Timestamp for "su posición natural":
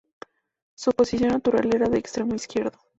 0.73-1.75